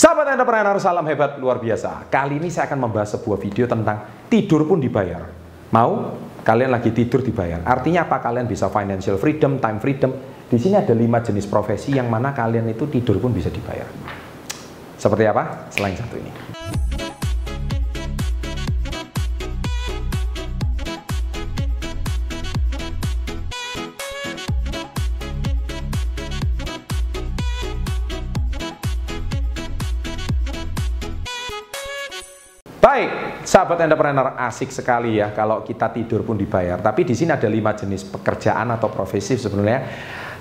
[0.00, 2.08] entrepreneur, salam hebat luar biasa.
[2.08, 5.28] Kali ini saya akan membahas sebuah video tentang tidur pun dibayar.
[5.76, 6.16] Mau?
[6.40, 7.60] Kalian lagi tidur dibayar.
[7.68, 8.16] Artinya apa?
[8.16, 10.08] Kalian bisa financial freedom, time freedom.
[10.48, 13.84] Di sini ada lima jenis profesi yang mana kalian itu tidur pun bisa dibayar.
[14.96, 15.68] Seperti apa?
[15.68, 16.32] Selain satu ini.
[32.90, 36.74] Baik, sahabat entrepreneur asik sekali ya kalau kita tidur pun dibayar.
[36.82, 39.86] Tapi di sini ada lima jenis pekerjaan atau profesi sebenarnya.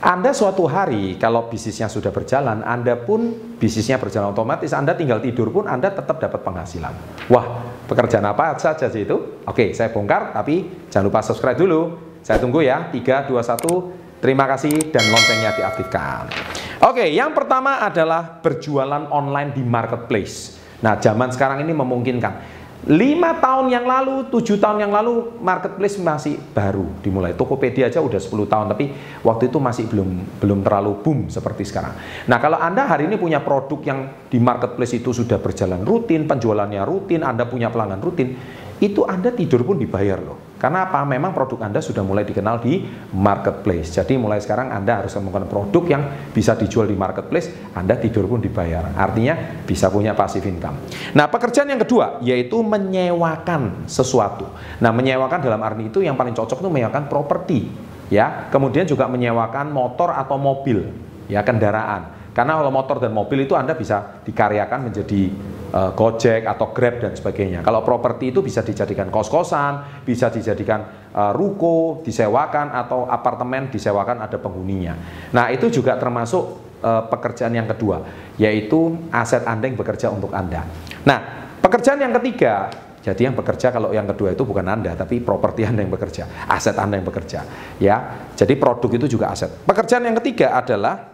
[0.00, 5.52] Anda suatu hari kalau bisnisnya sudah berjalan, Anda pun bisnisnya berjalan otomatis, Anda tinggal tidur
[5.52, 7.28] pun Anda tetap dapat penghasilan.
[7.28, 9.44] Wah, pekerjaan apa saja sih itu?
[9.44, 12.00] Oke, saya bongkar, tapi jangan lupa subscribe dulu.
[12.24, 14.24] Saya tunggu ya, 3, 2, 1.
[14.24, 16.32] Terima kasih dan loncengnya diaktifkan.
[16.80, 20.57] Oke, yang pertama adalah berjualan online di marketplace.
[20.78, 22.58] Nah, zaman sekarang ini memungkinkan.
[22.86, 27.34] Lima tahun yang lalu, tujuh tahun yang lalu, marketplace masih baru dimulai.
[27.34, 28.94] Tokopedia aja udah 10 tahun, tapi
[29.26, 31.98] waktu itu masih belum belum terlalu boom seperti sekarang.
[32.30, 36.86] Nah, kalau Anda hari ini punya produk yang di marketplace itu sudah berjalan rutin, penjualannya
[36.86, 38.38] rutin, Anda punya pelanggan rutin,
[38.78, 40.47] itu Anda tidur pun dibayar loh.
[40.58, 41.06] Karena apa?
[41.06, 42.82] Memang produk Anda sudah mulai dikenal di
[43.14, 43.94] marketplace.
[43.94, 46.02] Jadi mulai sekarang Anda harus menemukan produk yang
[46.34, 48.90] bisa dijual di marketplace, Anda tidur pun dibayar.
[48.98, 50.74] Artinya bisa punya passive income.
[51.14, 54.50] Nah, pekerjaan yang kedua yaitu menyewakan sesuatu.
[54.82, 57.70] Nah, menyewakan dalam arti itu yang paling cocok itu menyewakan properti,
[58.10, 58.50] ya.
[58.50, 60.90] Kemudian juga menyewakan motor atau mobil,
[61.30, 62.18] ya kendaraan.
[62.34, 65.30] Karena kalau motor dan mobil itu Anda bisa dikaryakan menjadi
[65.72, 67.60] uh, Gojek atau Grab dan sebagainya.
[67.64, 74.36] Kalau properti itu bisa dijadikan kos-kosan, bisa dijadikan uh, ruko, disewakan atau apartemen disewakan ada
[74.40, 74.94] penghuninya.
[75.32, 76.44] Nah, itu juga termasuk
[76.80, 78.04] uh, pekerjaan yang kedua,
[78.40, 80.64] yaitu aset Anda yang bekerja untuk Anda.
[81.04, 81.18] Nah,
[81.60, 85.86] pekerjaan yang ketiga jadi yang bekerja kalau yang kedua itu bukan Anda, tapi properti Anda
[85.86, 87.40] yang bekerja, aset Anda yang bekerja.
[87.80, 87.96] Ya,
[88.34, 89.48] jadi produk itu juga aset.
[89.64, 91.08] Pekerjaan yang ketiga adalah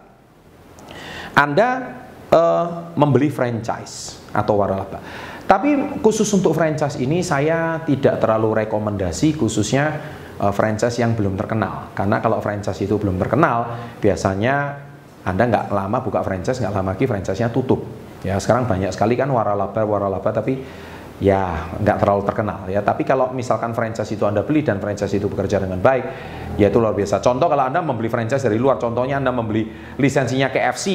[1.35, 1.67] Anda
[2.31, 4.99] uh, membeli franchise atau waralaba.
[5.45, 10.01] Tapi khusus untuk franchise ini saya tidak terlalu rekomendasi khususnya
[10.41, 11.93] uh, franchise yang belum terkenal.
[11.93, 14.83] Karena kalau franchise itu belum terkenal, biasanya
[15.25, 17.81] Anda nggak lama buka franchise, nggak lama lagi franchise-nya tutup.
[18.25, 20.57] Ya sekarang banyak sekali kan waralaba, waralaba tapi
[21.21, 22.81] ya nggak terlalu terkenal ya.
[22.81, 26.05] Tapi kalau misalkan franchise itu Anda beli dan franchise itu bekerja dengan baik,
[26.57, 27.21] ya itu luar biasa.
[27.21, 29.69] Contoh kalau Anda membeli franchise dari luar, contohnya Anda membeli
[30.01, 30.85] lisensinya KFC,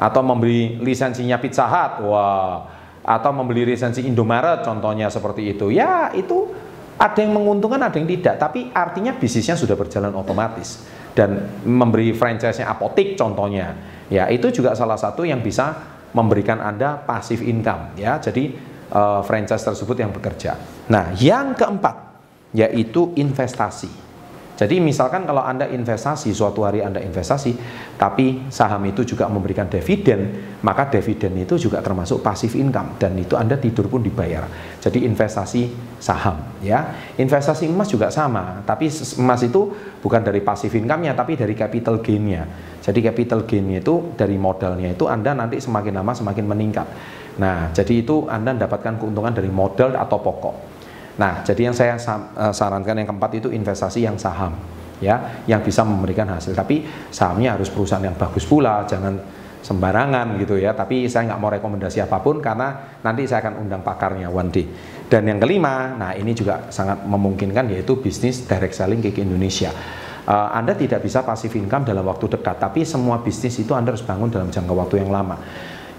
[0.00, 2.64] atau membeli lisensinya Pizza Hut, wah,
[3.04, 5.68] atau membeli lisensi Indomaret contohnya seperti itu.
[5.68, 6.48] Ya, itu
[6.96, 12.72] ada yang menguntungkan, ada yang tidak, tapi artinya bisnisnya sudah berjalan otomatis dan memberi franchise-nya
[12.72, 13.76] apotik contohnya.
[14.08, 15.76] Ya, itu juga salah satu yang bisa
[16.16, 18.18] memberikan Anda pasif income ya.
[18.18, 18.50] Jadi
[18.90, 20.58] uh, franchise tersebut yang bekerja.
[20.90, 22.10] Nah, yang keempat
[22.50, 24.09] yaitu investasi.
[24.60, 27.56] Jadi misalkan kalau Anda investasi, suatu hari Anda investasi,
[27.96, 33.40] tapi saham itu juga memberikan dividen, maka dividen itu juga termasuk pasif income dan itu
[33.40, 34.44] Anda tidur pun dibayar.
[34.76, 36.92] Jadi investasi saham ya.
[37.16, 39.72] Investasi emas juga sama, tapi emas itu
[40.04, 42.44] bukan dari pasif income-nya tapi dari capital gain-nya.
[42.84, 46.84] Jadi capital gain-nya itu dari modalnya itu Anda nanti semakin lama semakin meningkat.
[47.40, 50.69] Nah, jadi itu Anda mendapatkan keuntungan dari modal atau pokok.
[51.18, 54.54] Nah, jadi yang saya eh, sarankan yang keempat itu investasi yang saham,
[55.02, 56.54] ya, yang bisa memberikan hasil.
[56.54, 59.18] Tapi sahamnya harus perusahaan yang bagus pula, jangan
[59.60, 60.72] sembarangan gitu ya.
[60.72, 64.66] Tapi saya nggak mau rekomendasi apa pun karena nanti saya akan undang pakarnya one day.
[65.10, 69.74] Dan yang kelima, nah ini juga sangat memungkinkan yaitu bisnis direct selling ke Indonesia.
[70.30, 74.04] Uh, anda tidak bisa passive income dalam waktu dekat, tapi semua bisnis itu Anda harus
[74.04, 75.34] bangun dalam jangka waktu yang lama.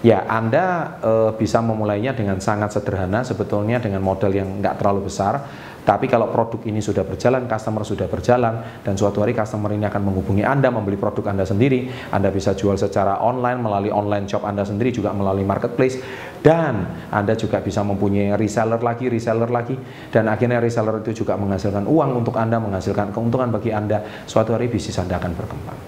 [0.02, 5.46] Ya, Anda e, bisa memulainya dengan sangat sederhana, sebetulnya dengan modal yang nggak terlalu besar.
[5.82, 10.02] Tapi kalau produk ini sudah berjalan, customer sudah berjalan, dan suatu hari customer ini akan
[10.10, 14.62] menghubungi Anda, membeli produk Anda sendiri, Anda bisa jual secara online, melalui online shop Anda
[14.62, 15.98] sendiri, juga melalui marketplace,
[16.38, 19.74] dan Anda juga bisa mempunyai reseller lagi, reseller lagi,
[20.14, 24.70] dan akhirnya reseller itu juga menghasilkan uang untuk Anda, menghasilkan keuntungan bagi Anda, suatu hari
[24.70, 25.78] bisnis Anda akan berkembang.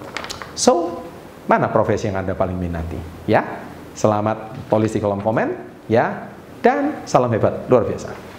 [0.59, 1.03] So,
[1.47, 2.99] mana profesi yang Anda paling minati?
[3.31, 3.64] Ya,
[3.95, 5.55] Selamat tulis di kolom komen
[5.87, 6.29] ya
[6.61, 8.34] dan salam hebat luar biasa.